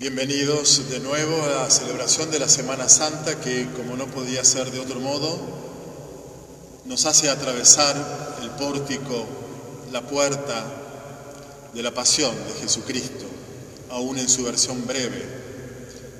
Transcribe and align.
Bienvenidos 0.00 0.88
de 0.88 0.98
nuevo 0.98 1.42
a 1.42 1.64
la 1.64 1.70
celebración 1.70 2.30
de 2.30 2.38
la 2.38 2.48
Semana 2.48 2.88
Santa 2.88 3.38
que, 3.38 3.68
como 3.76 3.98
no 3.98 4.06
podía 4.06 4.42
ser 4.44 4.70
de 4.70 4.80
otro 4.80 4.98
modo, 4.98 5.38
nos 6.86 7.04
hace 7.04 7.28
atravesar 7.28 8.38
el 8.40 8.48
pórtico, 8.52 9.26
la 9.92 10.00
puerta 10.00 10.64
de 11.74 11.82
la 11.82 11.92
pasión 11.92 12.34
de 12.34 12.62
Jesucristo, 12.62 13.26
aún 13.90 14.16
en 14.16 14.30
su 14.30 14.42
versión 14.42 14.86
breve. 14.86 15.22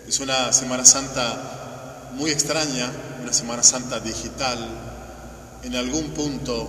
Es 0.06 0.20
una 0.20 0.52
Semana 0.52 0.84
Santa 0.84 2.10
muy 2.12 2.30
extraña, 2.30 2.92
una 3.22 3.32
Semana 3.32 3.62
Santa 3.62 3.98
digital, 3.98 5.58
en 5.62 5.74
algún 5.74 6.10
punto 6.10 6.68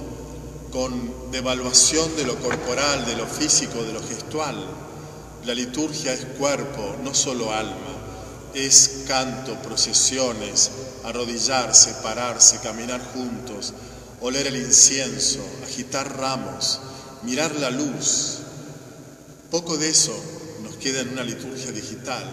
con 0.72 1.30
devaluación 1.30 2.16
de 2.16 2.24
lo 2.24 2.38
corporal, 2.38 3.06
de 3.06 3.18
lo 3.18 3.28
físico, 3.28 3.84
de 3.84 3.92
lo 3.92 4.02
gestual 4.02 4.91
la 5.46 5.56
liturgia 5.56 6.14
es 6.14 6.26
cuerpo, 6.38 6.98
no 7.04 7.14
solo 7.14 7.52
alma. 7.52 7.76
Es 8.54 9.06
canto, 9.08 9.56
procesiones, 9.62 10.72
arrodillarse, 11.04 11.96
pararse, 12.04 12.60
caminar 12.60 13.02
juntos, 13.14 13.74
oler 14.20 14.48
el 14.48 14.58
incienso, 14.58 15.40
agitar 15.64 16.18
ramos, 16.18 16.80
mirar 17.24 17.56
la 17.56 17.72
luz. 17.72 18.40
Poco 19.50 19.78
de 19.78 19.90
eso 19.90 20.16
nos 20.62 20.76
queda 20.76 21.02
en 21.02 21.10
una 21.10 21.24
liturgia 21.24 21.72
digital. 21.72 22.24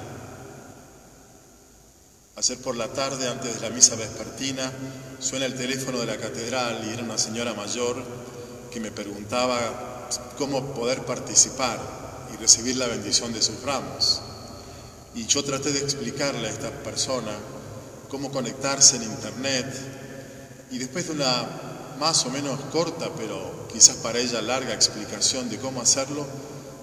Ayer 2.37 2.59
por 2.59 2.77
la 2.77 2.93
tarde, 2.93 3.29
antes 3.29 3.55
de 3.55 3.61
la 3.61 3.75
misa 3.75 3.97
vespertina, 3.97 4.71
suena 5.19 5.47
el 5.47 5.55
teléfono 5.55 5.99
de 5.99 6.07
la 6.07 6.19
catedral 6.19 6.85
y 6.85 6.93
era 6.93 7.03
una 7.03 7.19
señora 7.19 7.55
mayor 7.55 7.97
que 8.71 8.81
me 8.81 8.93
preguntaba 8.93 10.09
cómo 10.37 10.75
poder 10.75 11.05
participar 11.05 12.08
recibir 12.41 12.77
la 12.77 12.87
bendición 12.87 13.33
de 13.33 13.43
sus 13.43 13.63
ramos. 13.63 14.21
Y 15.15 15.27
yo 15.27 15.43
traté 15.45 15.73
de 15.73 15.81
explicarle 15.81 16.49
a 16.49 16.51
esta 16.51 16.71
persona 16.83 17.33
cómo 18.09 18.31
conectarse 18.31 18.97
en 18.97 19.05
Internet 19.05 19.67
y 20.71 20.79
después 20.79 21.07
de 21.07 21.13
una 21.13 21.97
más 21.99 22.25
o 22.27 22.31
menos 22.31 22.61
corta, 22.73 23.11
pero 23.17 23.69
quizás 23.73 23.97
para 23.97 24.19
ella 24.19 24.41
larga 24.41 24.75
explicación 24.75 25.49
de 25.49 25.59
cómo 25.59 25.81
hacerlo, 25.81 26.27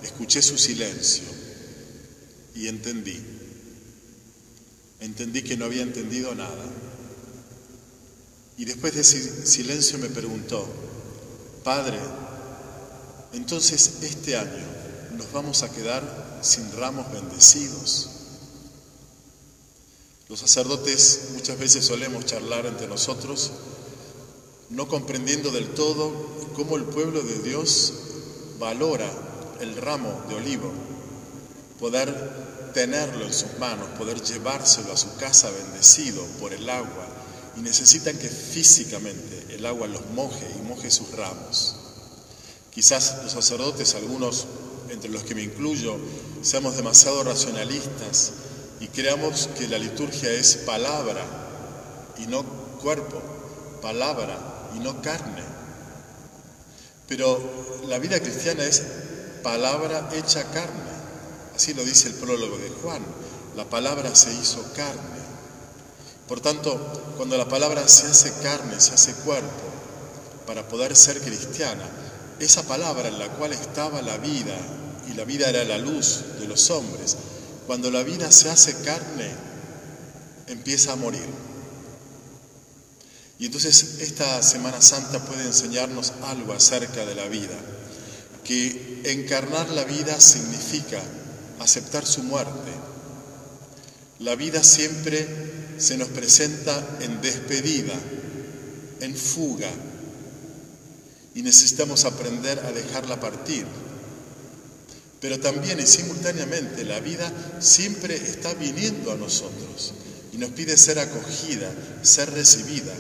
escuché 0.03 0.41
su 0.41 0.57
silencio 0.57 1.23
y 2.53 2.67
entendí. 2.67 3.21
Entendí 4.99 5.41
que 5.43 5.57
no 5.57 5.65
había 5.65 5.83
entendido 5.83 6.33
nada. 6.35 6.65
Y 8.57 8.65
después 8.65 8.93
de 8.95 9.01
ese 9.01 9.45
silencio 9.45 9.97
me 9.97 10.09
preguntó, 10.09 10.67
Padre, 11.63 11.99
entonces 13.33 13.97
este 14.01 14.37
año, 14.37 14.65
nos 15.15 15.31
vamos 15.31 15.63
a 15.63 15.71
quedar 15.71 16.39
sin 16.41 16.71
ramos 16.73 17.11
bendecidos. 17.11 18.09
Los 20.27 20.39
sacerdotes 20.39 21.29
muchas 21.33 21.57
veces 21.59 21.85
solemos 21.85 22.25
charlar 22.25 22.65
entre 22.65 22.87
nosotros, 22.87 23.51
no 24.69 24.87
comprendiendo 24.87 25.51
del 25.51 25.73
todo 25.73 26.11
cómo 26.55 26.75
el 26.75 26.83
pueblo 26.83 27.21
de 27.21 27.39
Dios 27.39 27.93
valora 28.59 29.09
el 29.61 29.75
ramo 29.77 30.23
de 30.27 30.35
olivo, 30.35 30.71
poder 31.79 32.71
tenerlo 32.73 33.25
en 33.25 33.33
sus 33.33 33.57
manos, 33.59 33.87
poder 33.97 34.21
llevárselo 34.21 34.91
a 34.91 34.97
su 34.97 35.15
casa 35.17 35.49
bendecido 35.51 36.23
por 36.39 36.53
el 36.53 36.69
agua, 36.69 37.07
y 37.55 37.61
necesitan 37.61 38.17
que 38.17 38.27
físicamente 38.27 39.55
el 39.55 39.65
agua 39.65 39.87
los 39.87 40.05
moje 40.07 40.45
y 40.59 40.61
moje 40.63 40.91
sus 40.91 41.11
ramos. 41.11 41.75
Quizás 42.73 43.23
los 43.23 43.31
sacerdotes, 43.31 43.95
algunos 43.95 44.47
entre 44.95 45.11
los 45.11 45.23
que 45.23 45.35
me 45.35 45.43
incluyo, 45.43 45.97
seamos 46.41 46.75
demasiado 46.75 47.23
racionalistas 47.23 48.31
y 48.79 48.87
creamos 48.87 49.49
que 49.57 49.67
la 49.67 49.77
liturgia 49.77 50.31
es 50.31 50.55
palabra 50.55 51.23
y 52.17 52.27
no 52.27 52.43
cuerpo, 52.81 53.21
palabra 53.81 54.71
y 54.75 54.79
no 54.79 55.01
carne. 55.01 55.43
Pero 57.07 57.39
la 57.87 57.99
vida 57.99 58.19
cristiana 58.19 58.63
es 58.63 58.83
palabra 59.43 60.09
hecha 60.13 60.43
carne. 60.51 60.95
Así 61.55 61.73
lo 61.73 61.83
dice 61.83 62.07
el 62.07 62.15
prólogo 62.15 62.57
de 62.57 62.69
Juan. 62.69 63.05
La 63.55 63.65
palabra 63.65 64.15
se 64.15 64.33
hizo 64.33 64.63
carne. 64.75 65.23
Por 66.27 66.39
tanto, 66.39 66.75
cuando 67.17 67.37
la 67.37 67.47
palabra 67.47 67.87
se 67.87 68.07
hace 68.07 68.33
carne, 68.41 68.79
se 68.79 68.93
hace 68.93 69.13
cuerpo, 69.13 69.49
para 70.47 70.67
poder 70.67 70.95
ser 70.95 71.21
cristiana, 71.21 71.87
esa 72.39 72.63
palabra 72.63 73.07
en 73.07 73.19
la 73.19 73.29
cual 73.29 73.53
estaba 73.53 74.01
la 74.01 74.17
vida 74.17 74.57
y 75.09 75.13
la 75.13 75.25
vida 75.25 75.49
era 75.49 75.63
la 75.63 75.77
luz 75.77 76.21
de 76.39 76.47
los 76.47 76.69
hombres, 76.69 77.17
cuando 77.67 77.91
la 77.91 78.03
vida 78.03 78.31
se 78.31 78.49
hace 78.49 78.75
carne, 78.83 79.29
empieza 80.47 80.93
a 80.93 80.95
morir. 80.95 81.27
Y 83.39 83.47
entonces 83.47 83.99
esta 84.01 84.41
Semana 84.41 84.81
Santa 84.81 85.23
puede 85.25 85.43
enseñarnos 85.43 86.13
algo 86.23 86.53
acerca 86.53 87.05
de 87.05 87.15
la 87.15 87.27
vida, 87.27 87.57
que 88.43 89.01
encarnar 89.05 89.69
la 89.69 89.83
vida 89.83 90.19
significa 90.19 91.01
aceptar 91.59 92.05
su 92.05 92.23
muerte. 92.23 92.71
La 94.19 94.35
vida 94.35 94.63
siempre 94.63 95.27
se 95.77 95.97
nos 95.97 96.07
presenta 96.09 96.97
en 97.01 97.21
despedida, 97.21 97.93
en 99.01 99.15
fuga, 99.15 99.69
y 101.33 101.41
necesitamos 101.41 102.05
aprender 102.05 102.59
a 102.59 102.71
dejarla 102.71 103.19
partir. 103.19 103.65
Pero 105.21 105.39
también 105.39 105.79
y 105.79 105.85
simultáneamente 105.87 106.83
la 106.83 106.99
vida 106.99 107.31
siempre 107.59 108.15
está 108.15 108.53
viniendo 108.53 109.11
a 109.11 109.15
nosotros 109.15 109.93
y 110.33 110.37
nos 110.37 110.51
pide 110.51 110.77
ser 110.77 110.99
acogida, 110.99 111.71
ser 112.01 112.29
recibida. 112.31 112.93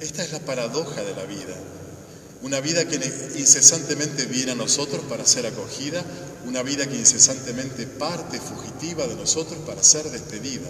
Esta 0.00 0.22
es 0.22 0.32
la 0.32 0.40
paradoja 0.40 1.02
de 1.02 1.14
la 1.14 1.24
vida. 1.24 1.56
Una 2.42 2.60
vida 2.60 2.86
que 2.86 2.96
incesantemente 3.36 4.26
viene 4.26 4.52
a 4.52 4.54
nosotros 4.54 5.02
para 5.08 5.24
ser 5.24 5.46
acogida, 5.46 6.04
una 6.46 6.62
vida 6.62 6.86
que 6.86 6.96
incesantemente 6.96 7.86
parte 7.86 8.38
fugitiva 8.38 9.06
de 9.06 9.16
nosotros 9.16 9.58
para 9.66 9.82
ser 9.82 10.10
despedida. 10.10 10.68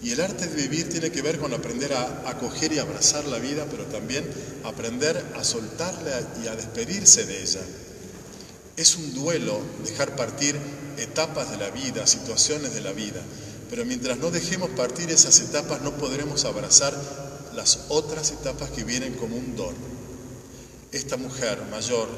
Y 0.00 0.12
el 0.12 0.20
arte 0.20 0.46
de 0.46 0.54
vivir 0.54 0.88
tiene 0.88 1.10
que 1.10 1.22
ver 1.22 1.40
con 1.40 1.52
aprender 1.52 1.92
a 1.92 2.30
acoger 2.30 2.72
y 2.72 2.78
abrazar 2.78 3.24
la 3.24 3.38
vida, 3.38 3.66
pero 3.68 3.86
también 3.86 4.24
aprender 4.62 5.20
a 5.34 5.42
soltarla 5.42 6.20
y 6.44 6.46
a 6.46 6.54
despedirse 6.54 7.26
de 7.26 7.42
ella. 7.42 7.60
Es 8.78 8.94
un 8.94 9.12
duelo 9.12 9.60
dejar 9.84 10.14
partir 10.14 10.56
etapas 10.98 11.50
de 11.50 11.56
la 11.56 11.68
vida, 11.70 12.06
situaciones 12.06 12.72
de 12.74 12.80
la 12.80 12.92
vida, 12.92 13.20
pero 13.68 13.84
mientras 13.84 14.18
no 14.18 14.30
dejemos 14.30 14.70
partir 14.70 15.10
esas 15.10 15.40
etapas 15.40 15.82
no 15.82 15.96
podremos 15.96 16.44
abrazar 16.44 16.94
las 17.56 17.86
otras 17.88 18.30
etapas 18.30 18.70
que 18.70 18.84
vienen 18.84 19.14
como 19.14 19.36
un 19.36 19.56
don. 19.56 19.74
Esta 20.92 21.16
mujer 21.16 21.60
mayor 21.72 22.08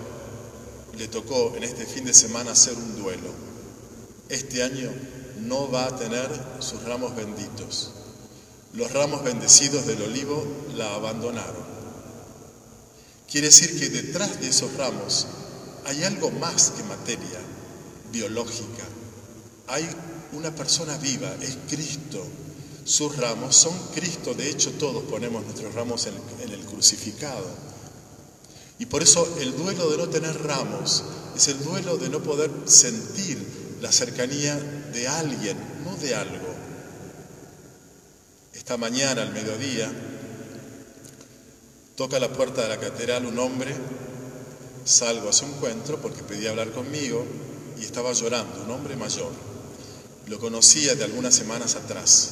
le 0.99 1.09
tocó 1.09 1.55
en 1.57 1.63
este 1.63 1.87
fin 1.87 2.05
de 2.05 2.13
semana 2.13 2.51
hacer 2.51 2.75
un 2.75 2.95
duelo. 2.95 3.31
Este 4.29 4.63
año 4.63 4.93
no 5.39 5.71
va 5.71 5.87
a 5.87 5.97
tener 5.97 6.29
sus 6.59 6.83
ramos 6.83 7.17
benditos. 7.17 7.93
Los 8.75 8.93
ramos 8.93 9.25
bendecidos 9.25 9.87
del 9.87 10.03
olivo 10.03 10.47
la 10.77 10.95
abandonaron. 10.95 11.65
Quiere 13.31 13.47
decir 13.47 13.81
que 13.81 13.89
detrás 13.89 14.43
de 14.43 14.49
esos 14.49 14.75
ramos 14.75 15.27
hay 15.87 16.05
algo 16.05 16.31
más 16.31 16.71
que 16.71 16.83
materia 16.85 17.41
biológica. 18.13 18.85
Hay 19.69 19.89
una 20.33 20.55
persona 20.55 20.97
viva, 20.99 21.35
es 21.41 21.57
Cristo. 21.69 22.25
Sus 22.85 23.17
ramos 23.17 23.57
son 23.57 23.77
Cristo. 23.95 24.35
De 24.35 24.49
hecho, 24.51 24.73
todos 24.73 25.05
ponemos 25.05 25.45
nuestros 25.45 25.75
ramos 25.75 26.07
en, 26.07 26.51
el 26.51 26.61
crucificado. 26.67 27.47
Y 28.79 28.87
por 28.87 29.03
eso 29.03 29.37
el 29.41 29.57
duelo 29.57 29.91
de 29.91 29.99
no 29.99 30.09
tener 30.09 30.43
ramos 30.43 31.05
es 31.37 31.49
el 31.49 31.63
duelo 31.63 31.99
de 31.99 32.09
no 32.09 32.23
poder 32.23 32.51
sentir 32.65 33.79
la 33.81 33.93
cercanía 33.93 34.57
de 34.57 35.07
alguien, 35.07 35.57
no 35.85 35.97
de 35.97 36.15
algo. 36.15 36.49
Esta 38.55 38.77
mañana, 38.77 39.23
al 39.23 39.33
mediodía, 39.33 39.91
toca 41.97 42.19
la 42.19 42.33
puerta 42.33 42.63
de 42.63 42.69
la 42.69 42.81
catedral 42.81 43.27
un 43.27 43.39
hombre, 43.39 43.75
salgo 44.85 45.29
a 45.29 45.33
su 45.33 45.45
encuentro 45.45 46.01
porque 46.01 46.23
pedía 46.23 46.51
hablar 46.51 46.73
conmigo 46.73 47.25
y 47.79 47.85
estaba 47.85 48.13
llorando, 48.13 48.63
un 48.63 48.71
hombre 48.71 48.97
mayor. 48.97 49.33
Lo 50.27 50.39
conocía 50.39 50.95
de 50.95 51.05
algunas 51.05 51.35
semanas 51.35 51.75
atrás. 51.75 52.31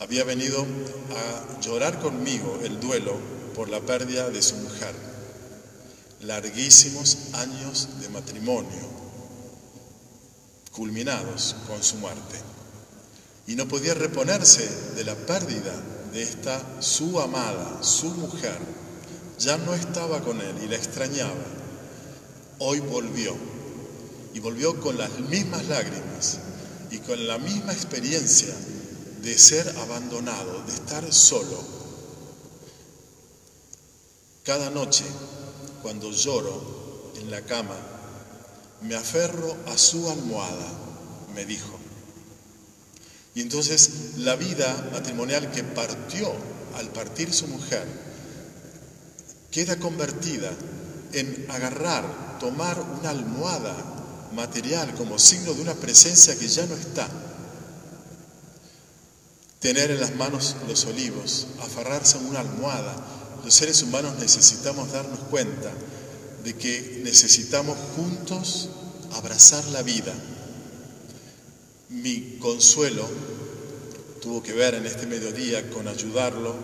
Había 0.00 0.24
venido 0.24 0.62
a 0.62 1.60
llorar 1.60 1.98
conmigo 2.00 2.60
el 2.62 2.80
duelo 2.80 3.16
por 3.54 3.68
la 3.68 3.80
pérdida 3.80 4.30
de 4.30 4.40
su 4.40 4.54
mujer. 4.56 4.94
Larguísimos 6.20 7.34
años 7.34 7.88
de 8.00 8.08
matrimonio, 8.08 8.88
culminados 10.72 11.56
con 11.66 11.82
su 11.82 11.96
muerte. 11.96 12.38
Y 13.46 13.56
no 13.56 13.66
podía 13.66 13.94
reponerse 13.94 14.68
de 14.94 15.04
la 15.04 15.14
pérdida 15.14 15.74
de 16.12 16.22
esta 16.22 16.60
su 16.80 17.20
amada, 17.20 17.82
su 17.82 18.10
mujer. 18.10 18.58
Ya 19.38 19.56
no 19.56 19.74
estaba 19.74 20.20
con 20.20 20.40
él 20.40 20.54
y 20.64 20.68
la 20.68 20.76
extrañaba. 20.76 21.34
Hoy 22.60 22.80
volvió 22.80 23.36
y 24.34 24.40
volvió 24.40 24.80
con 24.80 24.98
las 24.98 25.20
mismas 25.20 25.66
lágrimas 25.66 26.38
y 26.90 26.98
con 26.98 27.26
la 27.26 27.38
misma 27.38 27.72
experiencia 27.72 28.54
de 29.22 29.38
ser 29.38 29.68
abandonado, 29.78 30.62
de 30.64 30.72
estar 30.72 31.12
solo. 31.12 31.62
Cada 34.44 34.70
noche, 34.70 35.04
cuando 35.82 36.10
lloro 36.10 37.12
en 37.20 37.30
la 37.30 37.42
cama, 37.42 37.76
me 38.82 38.94
aferro 38.94 39.56
a 39.66 39.76
su 39.76 40.08
almohada, 40.10 40.72
me 41.34 41.44
dijo. 41.44 41.78
Y 43.34 43.42
entonces 43.42 44.16
la 44.16 44.34
vida 44.34 44.90
matrimonial 44.92 45.50
que 45.52 45.62
partió 45.62 46.32
al 46.76 46.88
partir 46.90 47.32
su 47.32 47.46
mujer 47.46 47.86
queda 49.50 49.78
convertida 49.78 50.50
en 51.12 51.46
agarrar, 51.48 52.04
tomar 52.38 52.80
una 52.80 53.10
almohada 53.10 53.74
material 54.34 54.94
como 54.94 55.18
signo 55.18 55.54
de 55.54 55.62
una 55.62 55.74
presencia 55.74 56.38
que 56.38 56.48
ya 56.48 56.66
no 56.66 56.74
está. 56.74 57.08
Tener 59.60 59.90
en 59.90 60.00
las 60.00 60.14
manos 60.14 60.56
los 60.68 60.84
olivos, 60.86 61.48
aferrarse 61.62 62.18
a 62.18 62.20
una 62.20 62.40
almohada. 62.40 62.94
Los 63.44 63.54
seres 63.54 63.82
humanos 63.82 64.14
necesitamos 64.18 64.92
darnos 64.92 65.18
cuenta 65.30 65.70
de 66.44 66.54
que 66.54 67.00
necesitamos 67.04 67.76
juntos 67.96 68.68
abrazar 69.12 69.64
la 69.66 69.82
vida. 69.82 70.14
Mi 71.88 72.38
consuelo 72.38 73.08
tuvo 74.20 74.42
que 74.42 74.52
ver 74.52 74.74
en 74.74 74.86
este 74.86 75.06
mediodía 75.06 75.70
con 75.70 75.88
ayudarlo 75.88 76.54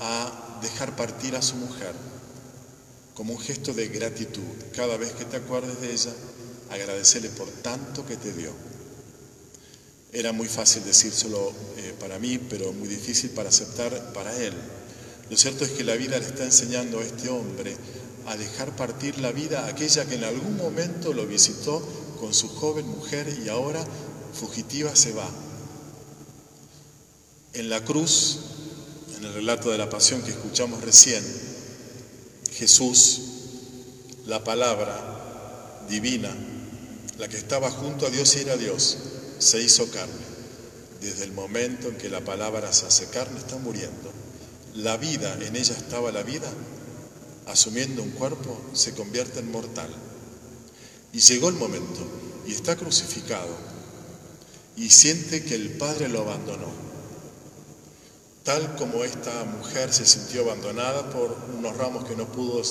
a 0.00 0.58
dejar 0.62 0.96
partir 0.96 1.36
a 1.36 1.42
su 1.42 1.56
mujer 1.56 2.13
como 3.14 3.32
un 3.32 3.40
gesto 3.40 3.72
de 3.72 3.88
gratitud. 3.88 4.42
Cada 4.74 4.96
vez 4.96 5.12
que 5.12 5.24
te 5.24 5.36
acuerdes 5.36 5.80
de 5.80 5.92
ella, 5.92 6.12
agradecerle 6.70 7.30
por 7.30 7.48
tanto 7.48 8.04
que 8.04 8.16
te 8.16 8.32
dio. 8.32 8.50
Era 10.12 10.32
muy 10.32 10.48
fácil 10.48 10.84
decírselo 10.84 11.52
eh, 11.76 11.94
para 11.98 12.18
mí, 12.18 12.38
pero 12.38 12.72
muy 12.72 12.88
difícil 12.88 13.30
para 13.30 13.48
aceptar 13.48 14.12
para 14.12 14.36
él. 14.36 14.52
Lo 15.30 15.36
cierto 15.36 15.64
es 15.64 15.70
que 15.70 15.84
la 15.84 15.94
vida 15.94 16.18
le 16.18 16.26
está 16.26 16.44
enseñando 16.44 16.98
a 16.98 17.04
este 17.04 17.28
hombre 17.28 17.76
a 18.26 18.36
dejar 18.36 18.76
partir 18.76 19.18
la 19.18 19.32
vida 19.32 19.66
aquella 19.66 20.04
que 20.06 20.14
en 20.14 20.24
algún 20.24 20.56
momento 20.56 21.12
lo 21.12 21.26
visitó 21.26 21.80
con 22.20 22.32
su 22.32 22.48
joven 22.48 22.86
mujer 22.86 23.26
y 23.44 23.48
ahora 23.48 23.84
fugitiva 24.32 24.94
se 24.94 25.12
va. 25.12 25.28
En 27.52 27.68
la 27.68 27.84
cruz, 27.84 28.38
en 29.16 29.24
el 29.24 29.34
relato 29.34 29.70
de 29.70 29.78
la 29.78 29.88
pasión 29.88 30.22
que 30.22 30.30
escuchamos 30.30 30.82
recién, 30.82 31.24
Jesús, 32.64 33.20
la 34.24 34.42
palabra 34.42 35.84
divina, 35.86 36.34
la 37.18 37.28
que 37.28 37.36
estaba 37.36 37.70
junto 37.70 38.06
a 38.06 38.10
Dios 38.10 38.34
y 38.36 38.38
era 38.38 38.56
Dios, 38.56 38.96
se 39.38 39.60
hizo 39.60 39.90
carne. 39.90 40.24
Desde 41.02 41.24
el 41.24 41.32
momento 41.32 41.88
en 41.88 41.98
que 41.98 42.08
la 42.08 42.24
palabra 42.24 42.72
se 42.72 42.86
hace 42.86 43.10
carne, 43.10 43.38
está 43.38 43.58
muriendo. 43.58 44.10
La 44.76 44.96
vida, 44.96 45.36
en 45.42 45.56
ella 45.56 45.74
estaba 45.76 46.10
la 46.10 46.22
vida, 46.22 46.50
asumiendo 47.48 48.02
un 48.02 48.12
cuerpo, 48.12 48.58
se 48.72 48.94
convierte 48.94 49.40
en 49.40 49.52
mortal. 49.52 49.94
Y 51.12 51.20
llegó 51.20 51.50
el 51.50 51.56
momento, 51.56 52.00
y 52.46 52.52
está 52.52 52.76
crucificado, 52.76 53.54
y 54.74 54.88
siente 54.88 55.44
que 55.44 55.54
el 55.54 55.72
Padre 55.72 56.08
lo 56.08 56.22
abandonó. 56.22 56.72
Tal 58.44 58.76
como 58.76 59.04
esta 59.04 59.44
mujer 59.44 59.90
se 59.90 60.04
sintió 60.04 60.42
abandonada 60.42 61.08
por 61.08 61.34
unos 61.56 61.74
ramos 61.78 62.04
que 62.04 62.14
no 62.14 62.30
pudo 62.30 62.62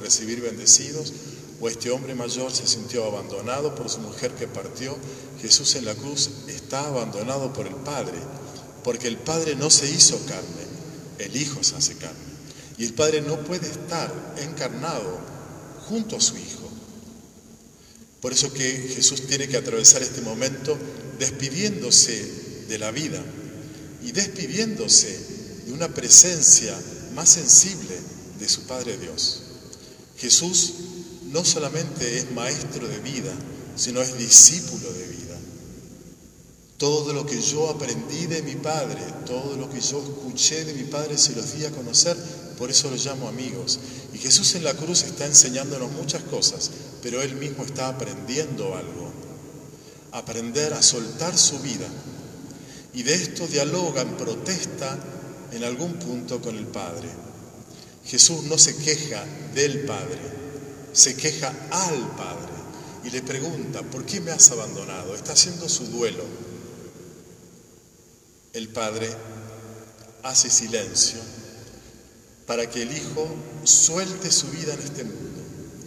recibir 0.00 0.40
bendecidos, 0.40 1.12
o 1.60 1.68
este 1.68 1.90
hombre 1.90 2.14
mayor 2.14 2.50
se 2.50 2.66
sintió 2.66 3.04
abandonado 3.04 3.74
por 3.74 3.90
su 3.90 3.98
mujer 4.00 4.32
que 4.32 4.48
partió, 4.48 4.96
Jesús 5.42 5.74
en 5.74 5.84
la 5.84 5.94
cruz 5.94 6.30
está 6.48 6.86
abandonado 6.86 7.52
por 7.52 7.66
el 7.66 7.74
Padre, 7.74 8.18
porque 8.82 9.06
el 9.06 9.18
Padre 9.18 9.54
no 9.54 9.68
se 9.68 9.90
hizo 9.90 10.18
carne, 10.24 10.64
el 11.18 11.36
Hijo 11.36 11.62
se 11.62 11.76
hace 11.76 11.96
carne. 11.96 12.16
Y 12.78 12.86
el 12.86 12.94
Padre 12.94 13.20
no 13.20 13.38
puede 13.40 13.68
estar 13.68 14.10
encarnado 14.38 15.18
junto 15.88 16.16
a 16.16 16.22
su 16.22 16.38
Hijo. 16.38 16.70
Por 18.22 18.32
eso 18.32 18.50
que 18.50 18.92
Jesús 18.94 19.26
tiene 19.26 19.46
que 19.46 19.58
atravesar 19.58 20.02
este 20.02 20.22
momento 20.22 20.78
despidiéndose 21.18 22.64
de 22.66 22.78
la 22.78 22.90
vida 22.92 23.22
y 24.02 24.12
despidiéndose 24.12 25.18
de 25.66 25.72
una 25.72 25.88
presencia 25.88 26.78
más 27.14 27.28
sensible 27.28 27.96
de 28.38 28.48
su 28.48 28.62
Padre 28.62 28.96
Dios. 28.98 29.42
Jesús 30.16 30.74
no 31.32 31.44
solamente 31.44 32.18
es 32.18 32.30
maestro 32.32 32.88
de 32.88 32.98
vida, 33.00 33.32
sino 33.76 34.00
es 34.00 34.16
discípulo 34.18 34.92
de 34.92 35.06
vida. 35.08 35.38
Todo 36.76 37.12
lo 37.12 37.26
que 37.26 37.40
yo 37.40 37.68
aprendí 37.70 38.26
de 38.26 38.42
mi 38.42 38.54
Padre, 38.54 39.00
todo 39.26 39.56
lo 39.56 39.68
que 39.68 39.80
yo 39.80 40.02
escuché 40.02 40.64
de 40.64 40.74
mi 40.74 40.84
Padre, 40.84 41.18
se 41.18 41.34
los 41.34 41.54
di 41.54 41.64
a 41.64 41.70
conocer 41.70 42.16
por 42.58 42.70
eso 42.70 42.90
los 42.90 43.04
llamo 43.04 43.28
amigos. 43.28 43.78
Y 44.12 44.18
Jesús 44.18 44.56
en 44.56 44.64
la 44.64 44.74
cruz 44.74 45.04
está 45.04 45.24
enseñándonos 45.24 45.92
muchas 45.92 46.22
cosas, 46.24 46.70
pero 47.02 47.22
Él 47.22 47.36
mismo 47.36 47.64
está 47.64 47.88
aprendiendo 47.88 48.74
algo. 48.74 49.12
Aprender 50.10 50.74
a 50.74 50.82
soltar 50.82 51.38
su 51.38 51.60
vida. 51.60 51.86
Y 52.94 53.02
de 53.02 53.14
esto 53.14 53.46
dialoga 53.46 54.02
en 54.02 54.16
protesta 54.16 54.98
en 55.52 55.64
algún 55.64 55.94
punto 55.94 56.40
con 56.40 56.56
el 56.56 56.66
Padre. 56.66 57.08
Jesús 58.04 58.44
no 58.44 58.56
se 58.56 58.76
queja 58.76 59.24
del 59.54 59.84
Padre, 59.84 60.18
se 60.92 61.14
queja 61.14 61.48
al 61.70 62.16
Padre 62.16 62.52
y 63.04 63.10
le 63.10 63.22
pregunta, 63.22 63.82
¿por 63.82 64.04
qué 64.06 64.20
me 64.20 64.30
has 64.30 64.50
abandonado? 64.50 65.14
Está 65.14 65.32
haciendo 65.32 65.68
su 65.68 65.86
duelo. 65.86 66.24
El 68.54 68.68
Padre 68.70 69.14
hace 70.22 70.50
silencio 70.50 71.20
para 72.46 72.68
que 72.70 72.82
el 72.82 72.96
Hijo 72.96 73.28
suelte 73.64 74.30
su 74.32 74.48
vida 74.48 74.72
en 74.72 74.80
este 74.80 75.04
mundo, 75.04 75.42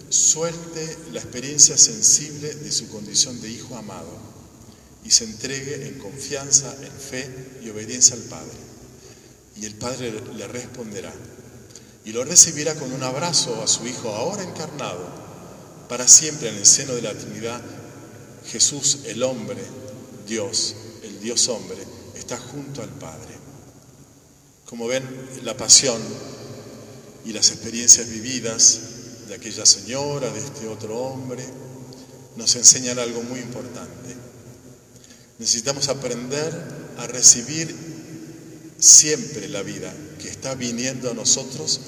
suelte 0.10 0.98
la 1.12 1.20
experiencia 1.20 1.76
sensible 1.76 2.54
de 2.54 2.72
su 2.72 2.88
condición 2.90 3.42
de 3.42 3.50
Hijo 3.50 3.76
amado 3.76 4.41
y 5.04 5.12
se 5.12 5.24
entregue 5.24 5.88
en 5.88 6.00
confianza, 6.00 6.76
en 6.82 6.92
fe 6.92 7.60
y 7.62 7.70
obediencia 7.70 8.16
al 8.16 8.22
Padre. 8.24 8.58
Y 9.58 9.66
el 9.66 9.76
Padre 9.76 10.14
le 10.36 10.48
responderá 10.48 11.14
y 12.04 12.12
lo 12.12 12.24
recibirá 12.24 12.76
con 12.76 12.92
un 12.92 13.04
abrazo 13.04 13.62
a 13.62 13.68
su 13.68 13.86
Hijo 13.88 14.10
ahora 14.16 14.44
encarnado, 14.44 15.08
para 15.88 16.08
siempre 16.08 16.50
en 16.50 16.56
el 16.56 16.66
seno 16.66 16.94
de 16.94 17.02
la 17.02 17.14
Trinidad. 17.14 17.62
Jesús, 18.48 19.00
el 19.06 19.22
hombre, 19.24 19.62
Dios, 20.28 20.76
el 21.04 21.20
Dios 21.20 21.48
hombre, 21.48 21.78
está 22.16 22.38
junto 22.38 22.82
al 22.82 22.90
Padre. 22.90 23.36
Como 24.66 24.88
ven, 24.88 25.04
la 25.44 25.56
pasión 25.56 26.02
y 27.26 27.34
las 27.34 27.52
experiencias 27.52 28.10
vividas 28.10 28.80
de 29.28 29.36
aquella 29.36 29.66
señora, 29.66 30.32
de 30.32 30.40
este 30.40 30.68
otro 30.68 30.98
hombre, 30.98 31.46
nos 32.36 32.56
enseñan 32.56 32.98
algo 32.98 33.22
muy 33.24 33.40
importante. 33.40 34.16
Necesitamos 35.42 35.90
aprender 35.90 36.54
a 37.00 37.08
recibir 37.08 37.76
siempre 38.78 39.50
la 39.50 39.64
vida 39.64 39.92
que 40.22 40.30
está 40.30 40.54
viniendo 40.54 41.10
a 41.10 41.16
nosotros 41.16 41.82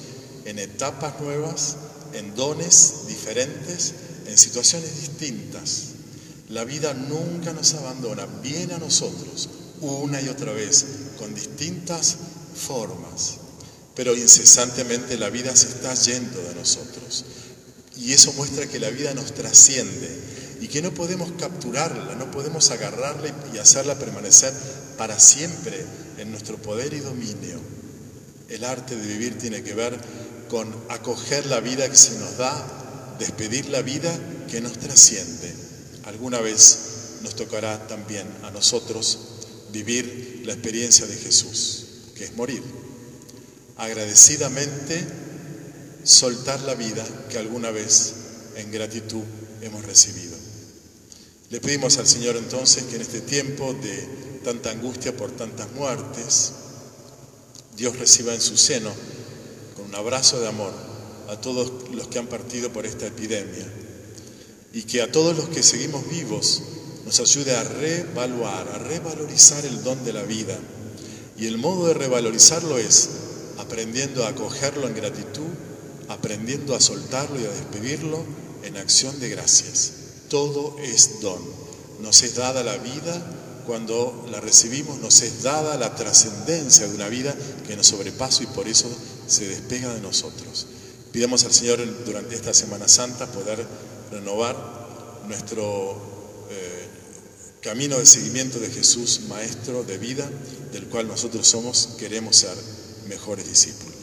en 0.44 0.58
etapas 0.58 1.20
nuevas, 1.20 1.76
en 2.14 2.34
dones 2.34 3.06
diferentes, 3.06 3.94
en 4.26 4.36
situaciones 4.36 5.00
distintas. 5.00 5.84
La 6.48 6.64
vida 6.64 6.94
nunca 6.94 7.52
nos 7.52 7.74
abandona, 7.74 8.26
viene 8.42 8.74
a 8.74 8.78
nosotros 8.78 9.48
una 9.80 10.20
y 10.20 10.28
otra 10.28 10.52
vez, 10.52 10.84
con 11.16 11.32
distintas 11.32 12.16
formas 12.56 13.38
pero 13.94 14.16
incesantemente 14.16 15.16
la 15.16 15.30
vida 15.30 15.54
se 15.54 15.68
está 15.68 15.94
yendo 15.94 16.42
de 16.42 16.54
nosotros. 16.54 17.24
Y 17.96 18.12
eso 18.12 18.32
muestra 18.32 18.66
que 18.66 18.80
la 18.80 18.90
vida 18.90 19.14
nos 19.14 19.32
trasciende 19.34 20.33
y 20.60 20.68
que 20.68 20.82
no 20.82 20.92
podemos 20.92 21.32
capturarla, 21.38 22.14
no 22.14 22.30
podemos 22.30 22.70
agarrarla 22.70 23.34
y 23.52 23.58
hacerla 23.58 23.98
permanecer 23.98 24.52
para 24.96 25.18
siempre 25.18 25.84
en 26.18 26.30
nuestro 26.30 26.56
poder 26.58 26.92
y 26.94 27.00
dominio. 27.00 27.60
El 28.48 28.64
arte 28.64 28.96
de 28.96 29.06
vivir 29.06 29.38
tiene 29.38 29.62
que 29.62 29.74
ver 29.74 29.98
con 30.48 30.74
acoger 30.88 31.46
la 31.46 31.60
vida 31.60 31.88
que 31.88 31.96
se 31.96 32.18
nos 32.18 32.36
da, 32.36 33.16
despedir 33.18 33.66
la 33.66 33.82
vida 33.82 34.12
que 34.50 34.60
nos 34.60 34.78
trasciende. 34.78 35.54
Alguna 36.04 36.40
vez 36.40 37.18
nos 37.22 37.34
tocará 37.34 37.86
también 37.86 38.26
a 38.42 38.50
nosotros 38.50 39.18
vivir 39.72 40.42
la 40.44 40.52
experiencia 40.52 41.06
de 41.06 41.16
Jesús, 41.16 41.86
que 42.14 42.24
es 42.24 42.36
morir 42.36 42.62
agradecidamente 43.76 45.04
soltar 46.04 46.60
la 46.60 46.74
vida 46.74 47.04
que 47.30 47.38
alguna 47.38 47.70
vez 47.70 48.14
en 48.56 48.70
gratitud 48.70 49.22
hemos 49.60 49.84
recibido. 49.84 50.36
Le 51.50 51.60
pedimos 51.60 51.98
al 51.98 52.06
Señor 52.06 52.36
entonces 52.36 52.84
que 52.84 52.96
en 52.96 53.02
este 53.02 53.20
tiempo 53.20 53.74
de 53.74 54.40
tanta 54.44 54.70
angustia 54.70 55.16
por 55.16 55.30
tantas 55.30 55.70
muertes, 55.72 56.52
Dios 57.76 57.98
reciba 57.98 58.34
en 58.34 58.40
su 58.40 58.56
seno, 58.56 58.92
con 59.76 59.86
un 59.86 59.94
abrazo 59.94 60.40
de 60.40 60.48
amor, 60.48 60.72
a 61.28 61.40
todos 61.40 61.90
los 61.90 62.08
que 62.08 62.18
han 62.18 62.26
partido 62.26 62.72
por 62.72 62.86
esta 62.86 63.06
epidemia 63.06 63.66
y 64.72 64.82
que 64.82 65.02
a 65.02 65.10
todos 65.10 65.36
los 65.36 65.48
que 65.48 65.62
seguimos 65.62 66.08
vivos 66.10 66.62
nos 67.04 67.20
ayude 67.20 67.54
a 67.54 67.62
revaluar, 67.62 68.68
a 68.68 68.78
revalorizar 68.78 69.64
el 69.64 69.82
don 69.82 70.04
de 70.04 70.12
la 70.12 70.22
vida. 70.22 70.58
Y 71.36 71.46
el 71.46 71.58
modo 71.58 71.86
de 71.86 71.94
revalorizarlo 71.94 72.78
es 72.78 73.08
aprendiendo 73.58 74.24
a 74.24 74.30
acogerlo 74.30 74.86
en 74.86 74.94
gratitud, 74.94 75.46
aprendiendo 76.08 76.74
a 76.74 76.80
soltarlo 76.80 77.40
y 77.40 77.44
a 77.44 77.50
despedirlo 77.50 78.24
en 78.64 78.76
acción 78.76 79.18
de 79.20 79.28
gracias. 79.28 79.92
Todo 80.28 80.76
es 80.80 81.20
don. 81.20 81.40
Nos 82.00 82.22
es 82.22 82.34
dada 82.34 82.62
la 82.62 82.76
vida 82.78 83.22
cuando 83.66 84.26
la 84.30 84.40
recibimos, 84.40 84.98
nos 85.00 85.22
es 85.22 85.42
dada 85.42 85.76
la 85.76 85.94
trascendencia 85.94 86.86
de 86.86 86.94
una 86.94 87.08
vida 87.08 87.34
que 87.66 87.76
nos 87.76 87.86
sobrepasa 87.86 88.42
y 88.42 88.46
por 88.46 88.68
eso 88.68 88.88
se 89.26 89.48
despega 89.48 89.94
de 89.94 90.00
nosotros. 90.00 90.66
Pidamos 91.12 91.44
al 91.44 91.52
Señor 91.52 91.80
durante 92.04 92.34
esta 92.34 92.52
Semana 92.52 92.88
Santa 92.88 93.26
poder 93.30 93.64
renovar 94.10 94.56
nuestro 95.28 95.96
eh, 96.50 96.88
camino 97.62 97.98
de 97.98 98.06
seguimiento 98.06 98.58
de 98.58 98.68
Jesús, 98.70 99.22
Maestro 99.28 99.84
de 99.84 99.96
vida, 99.98 100.28
del 100.72 100.86
cual 100.86 101.06
nosotros 101.06 101.46
somos, 101.46 101.90
queremos 101.98 102.36
ser 102.36 102.56
mejores 103.08 103.46
discípulos. 103.46 103.93